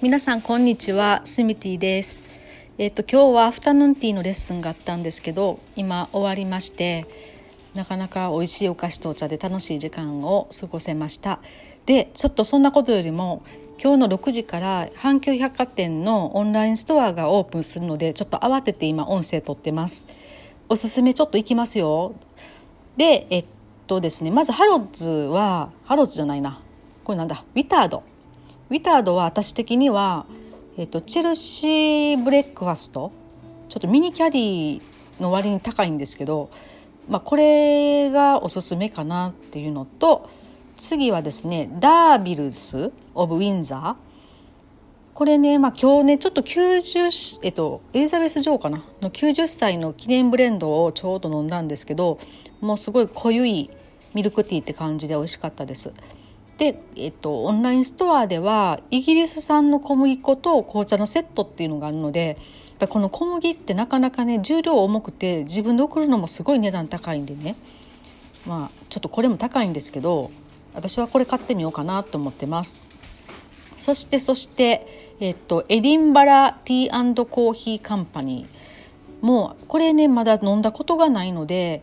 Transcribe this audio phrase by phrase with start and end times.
[0.00, 1.22] 皆さんこんにちは。
[1.24, 2.20] スミティです。
[2.78, 7.04] えっ、と今日はアフタヌーンティーのレッスンがあったんですけど今終わりまして
[7.74, 11.40] なかなか美味しいお菓子とお茶で楽しい時間を過ごせました。
[11.86, 13.42] でちょっとそんなことよりも
[13.82, 20.06] 今日の6時から阪急百貨店のオンラインストアがオープンするのでちょっと慌てて今音声撮ってます。
[20.68, 22.14] おすすめちょっと行きますよ。
[22.96, 23.44] でえっ
[23.88, 26.62] とですねまずハロッズはハロッズじゃないな。
[27.02, 27.44] これなんだ？
[27.56, 28.04] ウィタード
[28.70, 30.26] ウィタードは私的には、
[30.76, 33.12] えっと、チェルシーブレックファスト。
[33.70, 34.82] ちょっとミニキャディ
[35.20, 36.50] の割に高いんですけど、
[37.08, 40.28] まあ、これがおすすめかなっていうのと
[40.76, 43.96] 次はですねダービルス・オブ・ウィンザー。
[45.14, 48.84] これね、まあ、今日ねちょっと90、えっと、エリザベス女王かな？
[49.00, 52.18] の90歳の記念ブレンドをちょうど飲んだんですけど
[52.60, 53.70] もうすごい濃ゆい
[54.12, 55.94] ミルクティーって感じで美味しかったです。
[56.58, 67.56] で、えっと、オンラインストアではイギリス産の小麦粉と紅茶のセットっていうのがあるのでやっぱこの小麦ってなかなかね重量重くて自分で送るのもすごい値段高いんでね。
[68.46, 70.30] まあちょっとこれも高いんですけど
[70.74, 72.82] 私はこれ買ってみようかなと思ってます。
[73.76, 79.24] そしてそして、えっと、エディンバラティーコーヒーカンパニー。
[79.24, 81.82] もうこれねまだ飲んだことがないので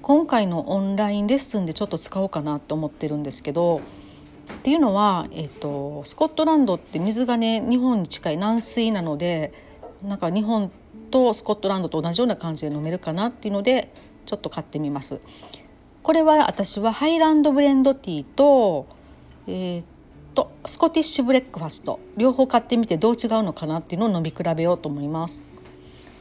[0.00, 3.80] 今回のオンラインレッスンでちょっと使おうかなと思ってるんですけど
[4.52, 9.52] っていうのは、えーと、スコットランドって水がね日本に近い軟水なので
[10.02, 10.70] なんか日本
[11.10, 13.92] とスコットランドと同じような感じで飲めるかなっていうので
[14.26, 15.20] ちょっと買ってみます。
[16.02, 18.86] これは私はハイランドブレンドティーと,、
[19.46, 19.84] えー
[20.34, 25.44] と、スコティッシュブレックファスト両方買ってみてどう違うのかなっていうのを飲み比べようと思います。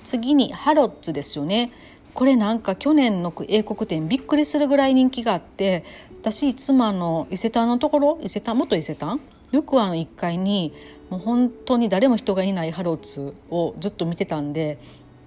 [0.03, 1.71] 次にハロッズですよね
[2.13, 5.83] これなんか去年の英国展びっくりするぐらい人気があって
[6.21, 9.19] 私いつもあの伊勢丹のところ伊勢丹元伊勢丹
[9.51, 10.73] よくあの1階に
[11.09, 14.77] もう本当に誰も人がいないハロッズをずっと見てたんで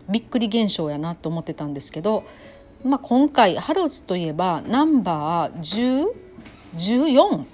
[0.08, 2.24] びっくり現象やなと思ってたんですけど、
[2.84, 6.08] まあ、今回ハロッズといえばナンバー
[6.74, 7.44] 1014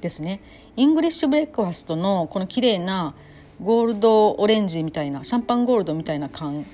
[0.00, 0.40] ですね。
[0.76, 3.14] イングリッシュブレックファストのこの綺麗な
[3.62, 6.66] ゴールドオレンジみたいなシャンパンゴールドみたいな缶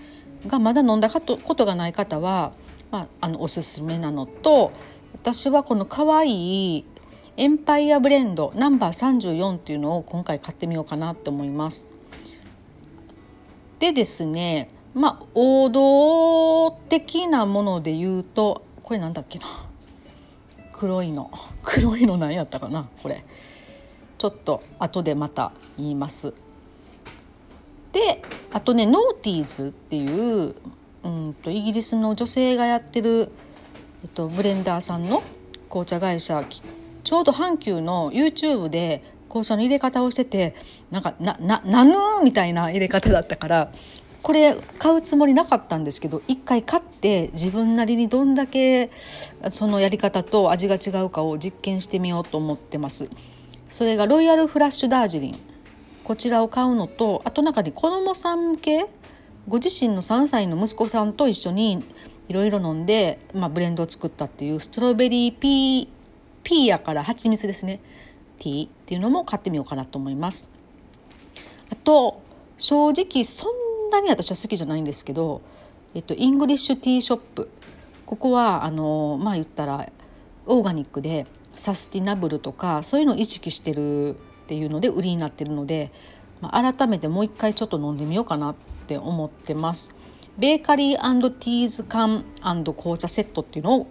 [0.46, 2.52] がまだ飲んだことがない方は、
[2.90, 4.72] まあ、あのおすすめなのと
[5.14, 6.84] 私はこの可愛い
[7.36, 11.86] エンパイアブレンドナンバー34っていうのを今回買ってみようかなと思います。
[13.78, 19.46] でですねまあ王道的なもので言うとこれなんだっけな？
[20.72, 21.30] 黒いの。
[21.62, 22.88] 黒いの何やったかな？
[23.02, 23.24] これ。
[24.18, 26.34] ちょっと後でまた言います。
[27.92, 30.54] であとねノーティーズっていう
[31.04, 33.30] うんとイギリスの女性がやってる、
[34.04, 35.22] えっと、ブレンダーさんの
[35.68, 36.44] 紅茶会社
[37.02, 40.54] ちょうど阪急の YouTube で紅茶の入れ方をしてて
[40.90, 43.72] なんかなななぬーみたいな入れ方だったから
[44.22, 48.90] これ買うつもりなかったんですけど一回買って自分なりにどんだけ
[49.48, 53.10] そのやり方と味が違うかを実験してみようと思ってます。
[53.68, 55.51] それがロイヤルフラッシュダージリン。
[56.12, 58.86] こちらを買うのとあと中に子供さん向け
[59.48, 61.82] ご自身の3歳の息子さんと一緒に
[62.28, 65.88] いろいろ飲んで、まあ、ブレンドを作ったっていうストロベリーピー
[66.42, 67.80] ピーヤから蜂蜜ですね。
[68.38, 70.50] ティーっていうのも買ってみようかなと思います。
[71.70, 72.20] あと
[72.58, 75.40] 正直そんなに私は好きじゃないんですけど、
[75.94, 77.48] えっと、イングリッシュティーショップ。
[78.04, 79.88] ここはあのまあ言ったら
[80.44, 84.18] オーガニックでサスティナブルとかそういうのを意識してる
[84.52, 85.90] っていうので売りになってるので、
[86.42, 89.96] まあ、改めてもう一回ちょっと飲んでみようかなって思ってます。
[90.36, 93.86] ベーカリーティーズ缶紅茶セットっていうのを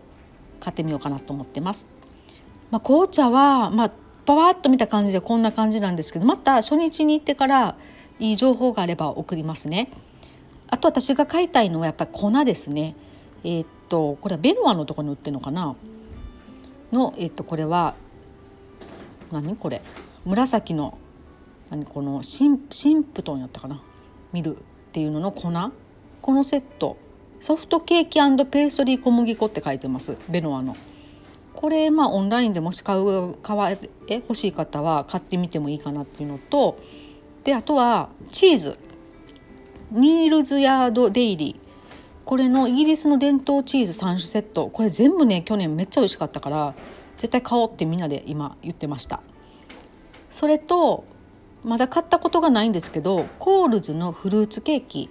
[0.59, 1.89] 買ってみようかなと思ってます。
[2.69, 3.91] まあ、紅茶は、まあ、
[4.27, 7.75] パワーッと見た感じでこんな感じなんですけどまた初日に行ってから
[8.19, 9.89] いい情報があれば送りますね。
[10.67, 12.95] あと私が買いたいのはやっぱり粉ですね。
[13.43, 15.75] えー、っとこれはベノアのとこに売ってるのかな？
[16.91, 17.95] の、えー、っとこれは
[19.31, 19.81] 何これ？
[20.25, 20.97] 紫の
[21.69, 23.81] 何このシンシンプトンやったかな？
[24.33, 24.59] 見るっ
[24.91, 25.51] ていうのの粉？
[26.21, 26.97] このセット。
[27.39, 30.17] ソフトケーキペーストリー小麦粉って書いてます。
[30.29, 30.77] ベノアの。
[31.55, 36.77] これまあオンラインでもし買う買え欲しい方は買ってみてもいいかなっていうのと
[37.43, 38.77] であとはチーズ。
[39.91, 42.25] ニールズヤードデイリー。
[42.25, 44.69] これのイギリスの伝統チーズ3種セット。
[44.69, 46.75] これ全部ね去年めっちゃ美味しかったから
[47.17, 49.21] 絶対買おうってみんなで今言ってました。
[50.31, 51.03] それと
[51.63, 55.09] まだ買ったことがないんですけどコールズのフルーツケーキ。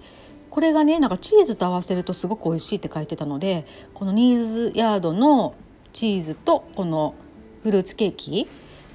[0.51, 3.65] これがねなんかチーズと合わせるとすごく美味しいって書いてたので
[3.95, 5.55] このニーズヤードの
[5.93, 7.15] チーズとこの
[7.63, 8.49] フルーツケーキ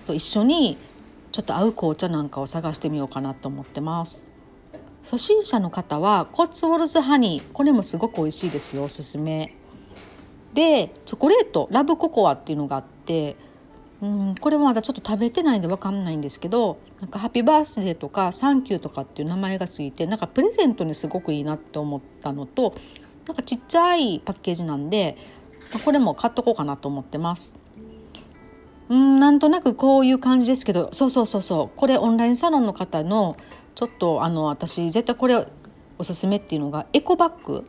[0.06, 0.78] と一緒に
[1.32, 4.30] ちょっと合う紅茶なんかを探してみようかなと思ってます。
[5.04, 9.56] 初心者の方はコッツウォルズハニーこれもすごく美味しいですよおすすめ。
[10.54, 13.38] でチョコレートラブココアっていうのがあって
[14.06, 22.76] うんこれはまだちょっと食べてないんで分かんないんですけどなんかハッピーバースデーとかサンキューとかっていう名前がついてなんかプレゼントにすごくいいなって思ったのと
[23.26, 25.18] なんかちっちゃいパッケージなんで
[25.84, 27.56] これも買っとこうかなと思ってます。
[28.88, 33.36] うんなんとなくこういう感じですけどそうそうそうそうこれオンラインサロンの方の
[33.74, 35.48] ちょっとあの私絶対これ
[35.98, 37.66] おすすめっていうのがエコバッグ？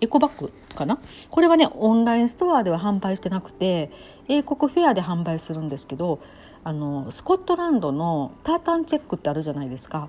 [0.00, 1.00] エコバッグかな？
[1.28, 3.90] これはねオンラインストアでは販売してなくて
[4.28, 6.20] 英国フェアで販売するんですけど
[6.64, 10.08] あのスコットランドのタータンチェックってあるじゃないですか。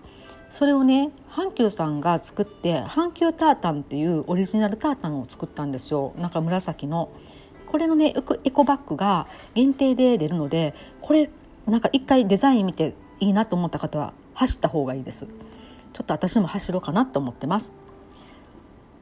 [0.50, 6.14] それをね阪急さんが作って阪急タータンっていうオリジナルタータンを作ったんですよ。
[6.18, 7.10] なんか紫の。
[7.68, 8.16] これのね
[8.46, 11.30] エコバッグが限定で出るのでこれ
[11.66, 15.28] なんか一回デザイン見ていいなと思った方は走った方がいいです。
[15.94, 17.74] ちょっと私も走ろうかなと思ってます。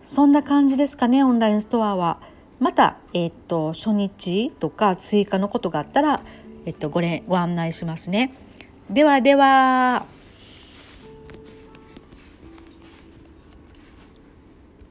[0.01, 2.19] そんな感じですかねオンラインストアは。
[2.59, 6.21] また、えっ、と初日とか追加のことがあったら、
[6.65, 8.33] えっ、とごれご案内しますね。
[8.89, 10.14] ではでは。